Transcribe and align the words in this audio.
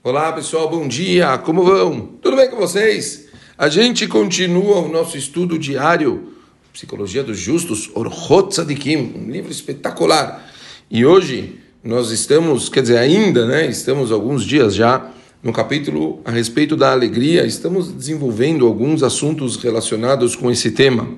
Olá 0.00 0.32
pessoal, 0.32 0.70
bom 0.70 0.86
dia, 0.86 1.36
como 1.38 1.64
vão? 1.64 2.10
Tudo 2.22 2.36
bem 2.36 2.48
com 2.48 2.56
vocês? 2.56 3.26
A 3.58 3.68
gente 3.68 4.06
continua 4.06 4.76
o 4.76 4.88
nosso 4.88 5.18
estudo 5.18 5.58
diário, 5.58 6.34
Psicologia 6.72 7.24
dos 7.24 7.36
Justos, 7.36 7.90
Orhot 7.96 8.50
Tzadikim, 8.50 9.12
um 9.16 9.28
livro 9.28 9.50
espetacular. 9.50 10.48
E 10.88 11.04
hoje 11.04 11.58
nós 11.82 12.12
estamos, 12.12 12.68
quer 12.68 12.82
dizer, 12.82 12.96
ainda, 12.96 13.44
né? 13.44 13.66
Estamos 13.66 14.12
alguns 14.12 14.44
dias 14.44 14.72
já 14.72 15.10
no 15.42 15.52
capítulo 15.52 16.20
a 16.24 16.30
respeito 16.30 16.76
da 16.76 16.92
alegria, 16.92 17.44
estamos 17.44 17.90
desenvolvendo 17.90 18.68
alguns 18.68 19.02
assuntos 19.02 19.56
relacionados 19.56 20.36
com 20.36 20.48
esse 20.48 20.70
tema. 20.70 21.08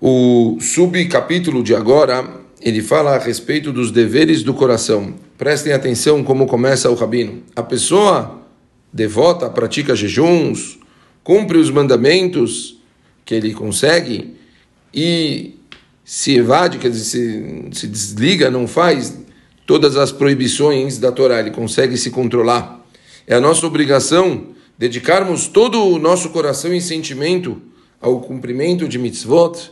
O 0.00 0.58
subcapítulo 0.60 1.62
de 1.62 1.76
agora 1.76 2.43
ele 2.64 2.80
fala 2.80 3.14
a 3.14 3.18
respeito 3.18 3.70
dos 3.70 3.90
deveres 3.90 4.42
do 4.42 4.54
coração. 4.54 5.12
Prestem 5.36 5.74
atenção 5.74 6.24
como 6.24 6.46
começa 6.46 6.90
o 6.90 6.94
rabino. 6.94 7.42
A 7.54 7.62
pessoa 7.62 8.40
devota, 8.90 9.50
pratica 9.50 9.94
jejuns, 9.94 10.78
cumpre 11.22 11.58
os 11.58 11.70
mandamentos 11.70 12.78
que 13.22 13.34
ele 13.34 13.52
consegue 13.52 14.34
e 14.94 15.56
se 16.02 16.36
evade, 16.36 16.78
quer 16.78 16.90
dizer, 16.90 17.04
se, 17.04 17.80
se 17.80 17.86
desliga, 17.86 18.50
não 18.50 18.66
faz 18.66 19.14
todas 19.66 19.96
as 19.96 20.10
proibições 20.10 20.96
da 20.98 21.12
Torá, 21.12 21.40
ele 21.40 21.50
consegue 21.50 21.98
se 21.98 22.10
controlar. 22.10 22.82
É 23.26 23.34
a 23.34 23.40
nossa 23.40 23.66
obrigação 23.66 24.48
dedicarmos 24.78 25.46
todo 25.48 25.84
o 25.84 25.98
nosso 25.98 26.30
coração 26.30 26.72
e 26.72 26.80
sentimento 26.80 27.60
ao 28.00 28.20
cumprimento 28.20 28.88
de 28.88 28.98
mitzvot, 28.98 29.70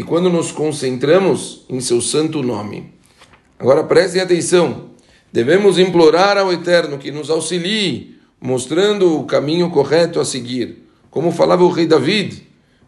e 0.00 0.02
quando 0.02 0.30
nos 0.30 0.50
concentramos 0.50 1.66
em 1.68 1.78
seu 1.78 2.00
santo 2.00 2.42
nome. 2.42 2.90
Agora 3.58 3.84
prestem 3.84 4.22
atenção, 4.22 4.86
devemos 5.30 5.78
implorar 5.78 6.38
ao 6.38 6.50
Eterno 6.50 6.96
que 6.96 7.10
nos 7.10 7.28
auxilie, 7.28 8.16
mostrando 8.40 9.20
o 9.20 9.24
caminho 9.24 9.68
correto 9.68 10.18
a 10.18 10.24
seguir. 10.24 10.86
Como 11.10 11.30
falava 11.30 11.64
o 11.64 11.68
rei 11.68 11.86
David, 11.86 12.46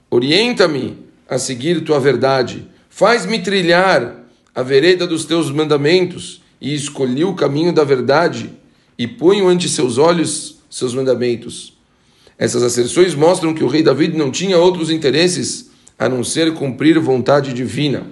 orienta-me 0.08 1.00
a 1.28 1.36
seguir 1.38 1.84
tua 1.84 2.00
verdade, 2.00 2.66
faz-me 2.88 3.40
trilhar 3.40 4.24
a 4.54 4.62
vereda 4.62 5.06
dos 5.06 5.26
teus 5.26 5.50
mandamentos, 5.50 6.40
e 6.62 6.74
escolhi 6.74 7.24
o 7.24 7.34
caminho 7.34 7.74
da 7.74 7.84
verdade, 7.84 8.54
e 8.96 9.06
ponho 9.06 9.48
ante 9.48 9.68
seus 9.68 9.98
olhos 9.98 10.62
seus 10.70 10.94
mandamentos. 10.94 11.76
Essas 12.38 12.62
asserções 12.62 13.14
mostram 13.14 13.52
que 13.52 13.62
o 13.62 13.68
rei 13.68 13.82
David 13.82 14.16
não 14.16 14.30
tinha 14.30 14.56
outros 14.56 14.88
interesses 14.88 15.71
a 16.04 16.08
não 16.08 16.24
ser 16.24 16.52
cumprir 16.54 16.98
vontade 16.98 17.52
divina. 17.52 18.04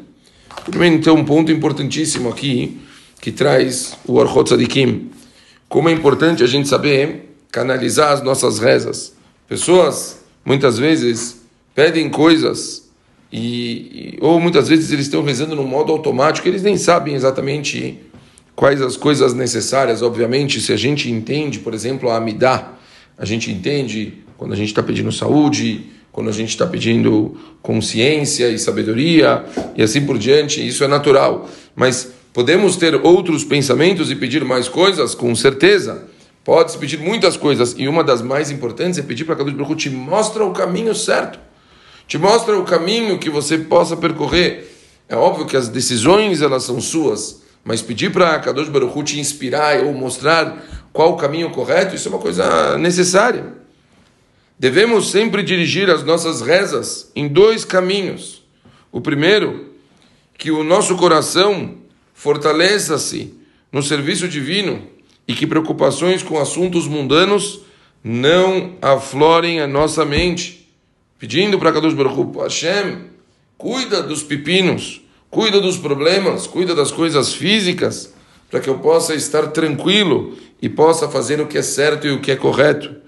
Também 0.71 0.95
então 0.95 1.17
um 1.17 1.25
ponto 1.25 1.51
importantíssimo 1.51 2.29
aqui 2.29 2.79
que 3.21 3.33
traz 3.33 3.97
o 4.07 4.15
Orchot 4.15 4.45
Tzadikim. 4.45 5.11
Como 5.69 5.89
é 5.89 5.93
importante 5.93 6.45
a 6.45 6.47
gente 6.47 6.69
saber 6.69 7.35
canalizar 7.51 8.13
as 8.13 8.23
nossas 8.23 8.61
rezas. 8.61 9.15
Pessoas 9.49 10.21
muitas 10.45 10.79
vezes 10.79 11.43
pedem 11.75 12.09
coisas 12.09 12.89
e, 13.33 14.17
ou 14.21 14.39
muitas 14.39 14.69
vezes 14.69 14.93
eles 14.93 15.07
estão 15.07 15.25
rezando 15.25 15.57
no 15.57 15.65
modo 15.65 15.91
automático, 15.91 16.47
eles 16.47 16.63
nem 16.63 16.77
sabem 16.77 17.15
exatamente 17.15 17.99
quais 18.55 18.81
as 18.81 18.97
coisas 18.97 19.35
necessárias. 19.35 20.01
Obviamente, 20.01 20.61
se 20.61 20.73
a 20.73 20.77
gente 20.77 21.11
entende, 21.11 21.59
por 21.59 21.75
exemplo, 21.75 22.09
a 22.09 22.19
Amidá, 22.19 22.73
a 23.19 23.25
gente 23.25 23.51
entende 23.51 24.19
quando 24.39 24.53
a 24.53 24.57
gente 24.57 24.69
está 24.69 24.83
pedindo 24.83 25.11
saúde, 25.11 25.87
quando 26.13 26.29
a 26.29 26.33
gente 26.33 26.51
está 26.51 26.67
pedindo 26.67 27.37
consciência 27.63 28.49
e 28.49 28.59
sabedoria 28.59 29.45
e 29.77 29.83
assim 29.83 30.05
por 30.05 30.19
diante, 30.19 30.67
isso 30.67 30.83
é 30.83 30.89
natural. 30.89 31.49
Mas 31.75 32.13
podemos 32.33 32.77
ter 32.77 32.95
outros 32.95 33.45
pensamentos 33.45 34.11
e 34.11 34.17
pedir 34.17 34.45
mais 34.45 34.69
coisas? 34.69 35.15
Com 35.15 35.35
certeza. 35.35 36.05
Pode-se 36.45 36.79
pedir 36.79 36.99
muitas 36.99 37.37
coisas 37.37 37.75
e 37.77 37.87
uma 37.87 38.03
das 38.03 38.23
mais 38.23 38.51
importantes 38.51 38.99
é 38.99 39.03
pedir 39.03 39.25
para 39.25 39.37
Kadosh 39.37 39.55
Baruch 39.55 39.77
te 39.77 39.91
mostra 39.91 40.45
o 40.45 40.53
caminho 40.53 40.95
certo. 40.95 41.39
Te 42.09 42.19
mostra 42.19 42.59
o 42.59 42.65
caminho 42.65 43.19
que 43.19 43.31
você 43.31 43.59
possa 43.59 43.97
percorrer. 43.97 44.69
É 45.09 45.15
óbvio 45.15 45.47
que 45.47 45.57
as 45.57 45.69
decisões 45.69 46.43
elas 46.43 46.65
são 46.65 46.81
suas, 46.81 47.43
mas 47.63 47.83
pedir 47.83 48.11
para 48.11 48.39
Kadosh 48.39 48.69
Baruch 48.69 49.03
te 49.05 49.21
inspirar 49.21 49.85
ou 49.85 49.93
mostrar 49.93 50.65
qual 50.93 51.13
o 51.13 51.17
caminho 51.17 51.51
correto, 51.51 51.95
isso 51.95 52.09
é 52.09 52.11
uma 52.11 52.21
coisa 52.21 52.77
necessária. 52.79 53.60
Devemos 54.61 55.11
sempre 55.11 55.43
dirigir 55.43 55.89
as 55.89 56.05
nossas 56.05 56.43
rezas 56.43 57.11
em 57.17 57.27
dois 57.27 57.65
caminhos. 57.65 58.43
O 58.93 59.01
primeiro, 59.01 59.71
que 60.37 60.51
o 60.51 60.63
nosso 60.63 60.97
coração 60.99 61.77
fortaleça-se 62.13 63.33
no 63.73 63.83
serviço 63.83 64.29
divino 64.29 64.83
e 65.27 65.33
que 65.33 65.47
preocupações 65.47 66.23
com 66.23 66.39
assuntos 66.39 66.87
mundanos 66.87 67.63
não 68.05 68.77
aflorem 68.83 69.63
a 69.63 69.67
nossa 69.67 70.05
mente. 70.05 70.69
Pedindo 71.19 71.59
para 71.59 71.73
Kadosh 71.73 71.95
Baruch 71.95 72.39
Hashem, 72.39 73.05
cuida 73.57 74.03
dos 74.03 74.23
pepinos, 74.23 75.01
cuida 75.31 75.59
dos 75.59 75.79
problemas, 75.79 76.47
cuida 76.47 76.75
das 76.75 76.91
coisas 76.91 77.33
físicas, 77.33 78.13
para 78.51 78.61
que 78.61 78.69
eu 78.69 78.79
possa 78.81 79.15
estar 79.15 79.47
tranquilo 79.53 80.37
e 80.61 80.69
possa 80.69 81.09
fazer 81.09 81.41
o 81.41 81.47
que 81.47 81.57
é 81.57 81.63
certo 81.63 82.07
e 82.07 82.11
o 82.11 82.21
que 82.21 82.31
é 82.31 82.37
correto. 82.37 83.00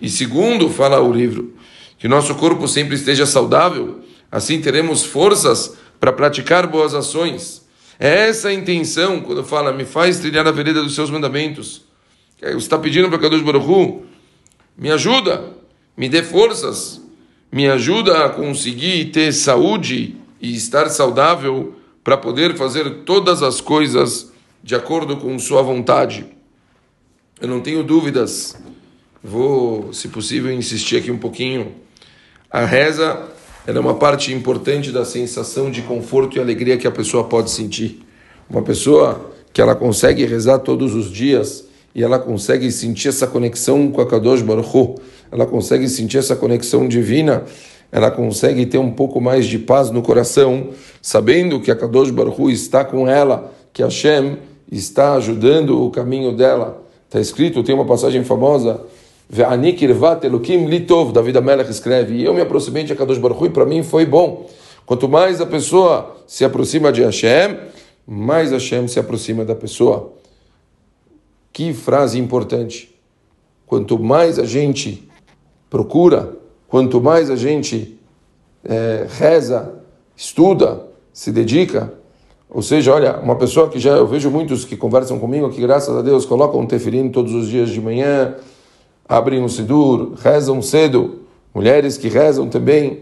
E 0.00 0.08
segundo, 0.08 0.70
fala 0.70 1.00
o 1.00 1.12
livro, 1.12 1.54
que 1.98 2.08
nosso 2.08 2.34
corpo 2.36 2.66
sempre 2.66 2.94
esteja 2.94 3.26
saudável, 3.26 4.00
assim 4.30 4.60
teremos 4.60 5.04
forças 5.04 5.76
para 5.98 6.12
praticar 6.12 6.66
boas 6.66 6.94
ações. 6.94 7.66
É 7.98 8.28
essa 8.28 8.48
a 8.48 8.54
intenção 8.54 9.20
quando 9.20 9.44
fala, 9.44 9.72
me 9.72 9.84
faz 9.84 10.18
trilhar 10.18 10.46
a 10.46 10.50
vereda 10.50 10.82
dos 10.82 10.94
seus 10.94 11.10
mandamentos. 11.10 11.82
Você 12.40 12.56
está 12.56 12.78
pedindo 12.78 13.10
para 13.10 13.18
Kadosh 13.18 13.42
Baruch 13.42 14.02
me 14.78 14.90
ajuda, 14.90 15.44
me 15.94 16.08
dê 16.08 16.22
forças, 16.22 17.02
me 17.52 17.68
ajuda 17.68 18.24
a 18.24 18.30
conseguir 18.30 19.06
ter 19.06 19.30
saúde 19.32 20.16
e 20.40 20.56
estar 20.56 20.88
saudável 20.88 21.74
para 22.02 22.16
poder 22.16 22.56
fazer 22.56 23.02
todas 23.04 23.42
as 23.42 23.60
coisas 23.60 24.32
de 24.62 24.74
acordo 24.74 25.18
com 25.18 25.38
sua 25.38 25.60
vontade. 25.60 26.24
Eu 27.38 27.48
não 27.48 27.60
tenho 27.60 27.82
dúvidas 27.82 28.56
Vou, 29.22 29.92
se 29.92 30.08
possível, 30.08 30.50
insistir 30.50 30.96
aqui 30.96 31.10
um 31.10 31.18
pouquinho. 31.18 31.72
A 32.50 32.64
reza 32.64 33.28
é 33.66 33.78
uma 33.78 33.94
parte 33.94 34.32
importante 34.32 34.90
da 34.90 35.04
sensação 35.04 35.70
de 35.70 35.82
conforto 35.82 36.38
e 36.38 36.40
alegria 36.40 36.78
que 36.78 36.86
a 36.86 36.90
pessoa 36.90 37.24
pode 37.24 37.50
sentir. 37.50 38.00
Uma 38.48 38.62
pessoa 38.62 39.30
que 39.52 39.60
ela 39.60 39.74
consegue 39.74 40.24
rezar 40.24 40.60
todos 40.60 40.94
os 40.94 41.12
dias 41.12 41.66
e 41.94 42.02
ela 42.02 42.18
consegue 42.18 42.72
sentir 42.72 43.08
essa 43.08 43.26
conexão 43.26 43.90
com 43.90 44.00
a 44.00 44.06
Kadosh 44.06 44.40
Baruch 44.40 44.74
Hu, 44.74 44.94
ela 45.30 45.44
consegue 45.44 45.86
sentir 45.86 46.16
essa 46.16 46.34
conexão 46.34 46.88
divina, 46.88 47.44
ela 47.92 48.10
consegue 48.10 48.64
ter 48.64 48.78
um 48.78 48.90
pouco 48.90 49.20
mais 49.20 49.44
de 49.44 49.58
paz 49.58 49.90
no 49.90 50.00
coração, 50.00 50.70
sabendo 51.02 51.60
que 51.60 51.70
a 51.70 51.76
Kadosh 51.76 52.10
Baruch 52.10 52.40
Hu 52.40 52.50
está 52.50 52.86
com 52.86 53.06
ela, 53.06 53.52
que 53.70 53.82
Hashem 53.82 54.38
está 54.72 55.12
ajudando 55.12 55.84
o 55.84 55.90
caminho 55.90 56.32
dela. 56.34 56.82
Está 57.06 57.20
escrito, 57.20 57.62
tem 57.62 57.74
uma 57.74 57.84
passagem 57.84 58.24
famosa 58.24 58.80
Ve'ani 59.30 59.74
kirvat 59.74 60.24
litov, 60.24 61.12
David 61.12 61.38
Amelech 61.38 61.70
escreve, 61.70 62.14
e 62.16 62.24
eu 62.24 62.34
me 62.34 62.40
aproximei 62.40 62.82
de 62.82 62.92
Akadosh 62.92 63.18
Baruch 63.18 63.44
e 63.44 63.50
para 63.50 63.64
mim 63.64 63.84
foi 63.84 64.04
bom. 64.04 64.50
Quanto 64.84 65.08
mais 65.08 65.40
a 65.40 65.46
pessoa 65.46 66.16
se 66.26 66.44
aproxima 66.44 66.90
de 66.90 67.02
Hashem, 67.02 67.56
mais 68.04 68.50
Hashem 68.50 68.88
se 68.88 68.98
aproxima 68.98 69.44
da 69.44 69.54
pessoa. 69.54 70.12
Que 71.52 71.72
frase 71.72 72.18
importante. 72.18 72.92
Quanto 73.66 73.96
mais 74.00 74.36
a 74.36 74.44
gente 74.44 75.08
procura, 75.70 76.36
quanto 76.66 77.00
mais 77.00 77.30
a 77.30 77.36
gente 77.36 77.96
é, 78.64 79.06
reza, 79.08 79.74
estuda, 80.16 80.86
se 81.12 81.30
dedica, 81.30 81.92
ou 82.48 82.62
seja, 82.62 82.92
olha, 82.92 83.16
uma 83.20 83.36
pessoa 83.36 83.68
que 83.68 83.78
já 83.78 83.92
eu 83.92 84.08
vejo 84.08 84.28
muitos 84.28 84.64
que 84.64 84.76
conversam 84.76 85.20
comigo 85.20 85.50
que 85.50 85.60
graças 85.60 85.96
a 85.96 86.02
Deus 86.02 86.26
colocam 86.26 86.58
um 86.58 86.66
tefilim 86.66 87.08
todos 87.08 87.32
os 87.32 87.48
dias 87.48 87.70
de 87.70 87.80
manhã, 87.80 88.34
abrem 89.10 89.42
um 89.42 89.48
sidur, 89.48 90.12
rezam 90.22 90.62
cedo, 90.62 91.22
mulheres 91.52 91.98
que 91.98 92.06
rezam 92.06 92.48
também. 92.48 93.00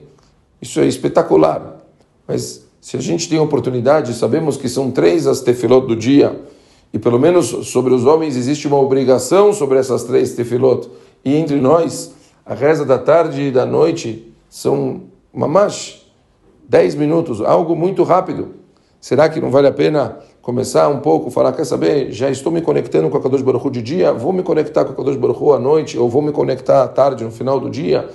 Isso 0.61 0.81
é 0.81 0.87
espetacular. 0.87 1.85
Mas 2.27 2.67
se 2.81 2.97
a 2.97 3.01
gente 3.01 3.29
tem 3.29 3.39
oportunidade, 3.39 4.15
sabemos 4.15 4.57
que 4.57 4.71
são 4.71 4.91
três 4.91 5.27
as 5.27 5.43
tefilot 5.43 5.87
do 5.87 5.95
dia, 5.95 6.41
e 6.95 6.99
pelo 6.99 7.19
menos 7.19 7.69
sobre 7.69 7.93
os 7.93 8.07
homens 8.07 8.39
existe 8.39 8.67
uma 8.67 8.81
obrigação 8.81 9.53
sobre 9.53 9.79
essas 9.79 10.05
três 10.05 10.33
tefilot, 10.33 10.89
e 11.23 11.37
entre 11.37 11.61
nós, 11.61 12.15
a 12.47 12.55
reza 12.55 12.87
da 12.87 12.97
tarde 12.97 13.43
e 13.43 13.51
da 13.51 13.67
noite 13.67 14.33
são 14.49 15.03
mamash, 15.31 16.07
dez 16.67 16.95
minutos, 16.95 17.43
algo 17.43 17.77
muito 17.77 18.03
rápido. 18.03 18.55
Será 18.99 19.29
que 19.29 19.43
não 19.43 19.51
vale 19.51 19.67
a 19.67 19.73
pena 19.73 20.17
começar 20.49 20.89
um 20.89 21.01
pouco, 21.01 21.31
falar, 21.31 21.53
quer 21.53 21.67
saber, 21.67 22.11
já 22.11 22.31
estou 22.31 22.51
me 22.51 22.63
conectando 22.63 23.11
com 23.11 23.19
a 23.19 23.21
Kadosh 23.21 23.43
Baruch 23.43 23.67
Hu 23.67 23.71
de 23.71 23.83
dia, 23.83 24.15
vou 24.15 24.33
me 24.33 24.43
conectar 24.43 24.83
com 24.83 24.93
a 24.93 24.95
Kadosh 24.95 25.17
Baruch 25.17 25.39
Hu 25.39 25.53
à 25.53 25.59
noite, 25.59 25.99
ou 25.99 26.09
vou 26.09 26.23
me 26.23 26.33
conectar 26.33 26.85
à 26.85 26.89
tarde, 26.89 27.23
no 27.23 27.31
final 27.31 27.61
do 27.61 27.69
dia, 27.69 28.09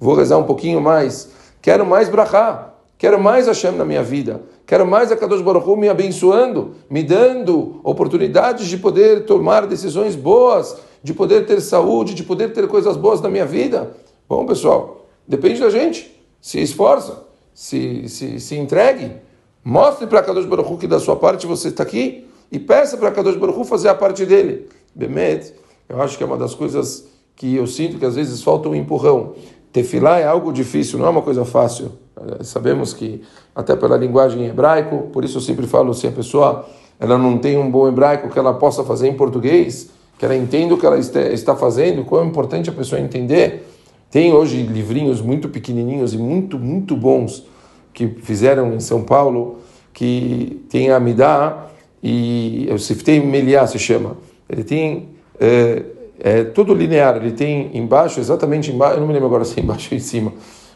vou 0.00 0.16
rezar 0.16 0.36
um 0.36 0.42
pouquinho 0.42 0.80
mais. 0.80 1.30
Quero 1.62 1.86
mais 1.86 2.08
brachá, 2.08 2.74
quero 2.98 3.22
mais 3.22 3.46
Hashem 3.46 3.70
na 3.70 3.84
minha 3.84 4.02
vida, 4.02 4.40
Quero 4.66 4.84
mais 4.84 5.12
a 5.12 5.16
Kadosh 5.16 5.40
Baruch 5.42 5.64
Hu 5.64 5.76
me 5.76 5.88
abençoando, 5.88 6.74
me 6.90 7.04
dando 7.04 7.80
oportunidades 7.84 8.66
de 8.66 8.78
poder 8.78 9.24
tomar 9.24 9.64
decisões 9.64 10.16
boas, 10.16 10.76
de 11.04 11.14
poder 11.14 11.46
ter 11.46 11.60
saúde, 11.60 12.14
de 12.14 12.24
poder 12.24 12.52
ter 12.52 12.66
coisas 12.66 12.96
boas 12.96 13.20
na 13.20 13.30
minha 13.30 13.46
vida. 13.46 13.92
Bom, 14.28 14.44
pessoal, 14.44 15.06
depende 15.24 15.60
da 15.60 15.70
gente. 15.70 16.20
Se 16.40 16.60
esforça, 16.60 17.22
se, 17.54 18.08
se, 18.08 18.40
se 18.40 18.56
entregue. 18.56 19.24
Mostre 19.68 20.06
para 20.06 20.22
Kadosh 20.22 20.46
Baruch 20.46 20.72
Hu 20.72 20.78
que 20.78 20.86
da 20.86 21.00
sua 21.00 21.16
parte 21.16 21.44
você 21.44 21.66
está 21.66 21.82
aqui 21.82 22.24
e 22.52 22.58
peça 22.60 22.96
para 22.96 23.10
Kadosh 23.10 23.34
Baruch 23.34 23.58
Hu 23.58 23.64
fazer 23.64 23.88
a 23.88 23.96
parte 23.96 24.24
dele. 24.24 24.68
Bemet, 24.94 25.52
eu 25.88 26.00
acho 26.00 26.16
que 26.16 26.22
é 26.22 26.26
uma 26.26 26.36
das 26.36 26.54
coisas 26.54 27.04
que 27.34 27.56
eu 27.56 27.66
sinto 27.66 27.98
que 27.98 28.04
às 28.04 28.14
vezes 28.14 28.40
falta 28.44 28.68
um 28.68 28.76
empurrão. 28.76 29.32
Tefilá 29.72 30.20
é 30.20 30.24
algo 30.24 30.52
difícil, 30.52 31.00
não 31.00 31.06
é 31.06 31.10
uma 31.10 31.20
coisa 31.20 31.44
fácil. 31.44 31.90
Eh, 32.16 32.44
sabemos 32.44 32.92
que, 32.92 33.22
até 33.56 33.74
pela 33.74 33.96
linguagem 33.96 34.44
em 34.44 34.46
hebraico, 34.46 35.08
por 35.12 35.24
isso 35.24 35.38
eu 35.38 35.42
sempre 35.42 35.66
falo, 35.66 35.92
se 35.94 36.06
a 36.06 36.12
pessoa 36.12 36.64
ela 37.00 37.18
não 37.18 37.36
tem 37.36 37.58
um 37.58 37.68
bom 37.68 37.88
hebraico 37.88 38.30
que 38.30 38.38
ela 38.38 38.54
possa 38.54 38.84
fazer 38.84 39.08
em 39.08 39.14
português, 39.14 39.90
que 40.16 40.24
ela 40.24 40.36
entenda 40.36 40.74
o 40.74 40.78
que 40.78 40.86
ela 40.86 40.96
está 40.96 41.56
fazendo, 41.56 42.04
quão 42.04 42.22
é 42.22 42.24
importante 42.24 42.70
a 42.70 42.72
pessoa 42.72 43.00
entender. 43.00 43.66
Tem 44.12 44.32
hoje 44.32 44.62
livrinhos 44.62 45.20
muito 45.20 45.48
pequenininhos 45.48 46.14
e 46.14 46.18
muito, 46.18 46.56
muito 46.56 46.96
bons 46.96 47.55
que 47.96 48.06
fizeram 48.06 48.74
em 48.74 48.80
São 48.80 49.02
Paulo, 49.02 49.60
que 49.94 50.62
tem 50.68 50.90
a 50.90 51.00
Midah 51.00 51.70
e 52.02 52.68
o 52.70 52.78
Siftei 52.78 53.20
Meliá 53.20 53.66
se 53.66 53.78
chama. 53.78 54.18
Ele 54.46 54.62
tem 54.62 55.08
é, 55.40 55.82
é 56.20 56.44
todo 56.44 56.74
linear, 56.74 57.16
ele 57.16 57.32
tem 57.32 57.70
embaixo, 57.72 58.20
exatamente 58.20 58.70
embaixo, 58.70 58.96
eu 58.96 59.00
não 59.00 59.06
me 59.06 59.14
lembro 59.14 59.28
agora 59.28 59.42
se 59.48 59.58
é 59.58 59.62
embaixo 59.62 59.88
ou 59.90 59.96
em 59.96 60.00
cima, 60.00 60.34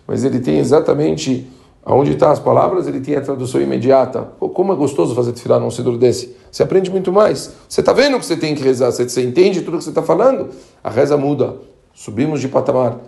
mas 0.09 0.25
ele 0.25 0.41
tem 0.41 0.59
exatamente 0.59 1.47
Onde 1.85 2.13
estão 2.13 2.29
tá 2.29 2.33
as 2.33 2.39
palavras, 2.39 2.87
ele 2.87 3.01
tem 3.01 3.17
a 3.17 3.23
tradução 3.23 3.61
imediata. 3.61 4.21
Pô, 4.39 4.51
como 4.51 4.73
é 4.73 4.77
gostoso 4.77 5.15
fazer 5.15 5.33
tefilá 5.33 5.59
num 5.59 5.71
sidor 5.71 5.97
desse. 5.97 6.37
Você 6.53 6.63
aprende 6.63 6.91
muito 6.91 7.11
mais. 7.11 7.55
Você 7.67 7.81
está 7.81 7.95
vendo 7.95 8.19
que 8.19 8.27
você 8.27 8.37
tem 8.37 8.55
que 8.55 8.63
rezar, 8.63 8.91
você, 8.91 9.09
você 9.09 9.23
entende 9.23 9.63
tudo 9.63 9.79
que 9.79 9.85
você 9.85 9.91
está 9.91 10.03
falando. 10.03 10.51
A 10.85 10.91
reza 10.91 11.17
muda. 11.17 11.57
Subimos 11.95 12.41
de 12.41 12.49
patamar. 12.49 12.99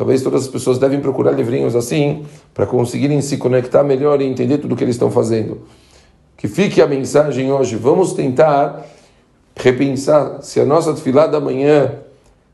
Talvez 0.00 0.22
todas 0.22 0.44
as 0.44 0.48
pessoas 0.48 0.78
devem 0.78 0.98
procurar 0.98 1.32
livrinhos 1.32 1.76
assim, 1.76 2.24
para 2.54 2.64
conseguirem 2.64 3.20
se 3.20 3.36
conectar 3.36 3.84
melhor 3.84 4.22
e 4.22 4.24
entender 4.24 4.56
tudo 4.56 4.72
o 4.72 4.74
que 4.74 4.82
eles 4.82 4.94
estão 4.94 5.10
fazendo. 5.10 5.60
Que 6.38 6.48
fique 6.48 6.80
a 6.80 6.86
mensagem 6.86 7.52
hoje. 7.52 7.76
Vamos 7.76 8.14
tentar 8.14 8.86
repensar 9.54 10.38
se 10.40 10.58
a 10.58 10.64
nossa 10.64 10.94
tefilá 10.94 11.26
da 11.26 11.38
manhã 11.38 11.96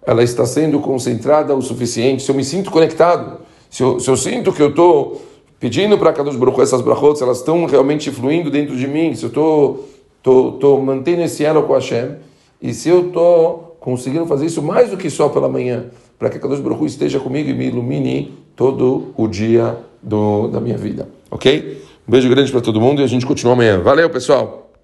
ela 0.04 0.24
está 0.24 0.44
sendo 0.44 0.80
concentrada 0.80 1.54
o 1.54 1.62
suficiente, 1.62 2.24
se 2.24 2.28
eu 2.32 2.34
me 2.34 2.42
sinto 2.42 2.68
conectado, 2.68 3.38
se 3.70 3.80
eu, 3.80 4.00
se 4.00 4.10
eu 4.10 4.16
sinto 4.16 4.52
que 4.52 4.60
eu 4.60 4.70
estou 4.70 5.22
pedindo 5.60 5.96
para 5.96 6.12
Kadosh 6.12 6.34
Baruch 6.34 6.60
essas 6.60 6.80
brachot, 6.80 7.22
elas 7.22 7.38
estão 7.38 7.64
realmente 7.64 8.10
fluindo 8.10 8.50
dentro 8.50 8.76
de 8.76 8.88
mim, 8.88 9.14
se 9.14 9.22
eu 9.22 9.28
estou 9.28 9.88
tô, 10.20 10.50
tô, 10.50 10.58
tô 10.58 10.78
mantendo 10.78 11.22
esse 11.22 11.44
elo 11.44 11.62
com 11.62 11.74
Hashem, 11.74 12.16
e 12.60 12.74
se 12.74 12.88
eu 12.88 13.06
estou 13.06 13.65
conseguindo 13.86 14.26
fazer 14.26 14.46
isso 14.46 14.60
mais 14.60 14.90
do 14.90 14.96
que 14.96 15.08
só 15.08 15.28
pela 15.28 15.48
manhã, 15.48 15.84
para 16.18 16.28
que 16.28 16.40
Kadosh 16.40 16.58
Baruch 16.58 16.84
esteja 16.86 17.20
comigo 17.20 17.48
e 17.48 17.54
me 17.54 17.68
ilumine 17.68 18.36
todo 18.56 19.14
o 19.16 19.28
dia 19.28 19.78
do, 20.02 20.48
da 20.48 20.60
minha 20.60 20.76
vida, 20.76 21.08
ok? 21.30 21.84
Um 22.06 22.10
beijo 22.10 22.28
grande 22.28 22.50
para 22.50 22.60
todo 22.60 22.80
mundo 22.80 23.00
e 23.00 23.04
a 23.04 23.06
gente 23.06 23.24
continua 23.24 23.52
amanhã. 23.52 23.78
Valeu, 23.78 24.10
pessoal! 24.10 24.65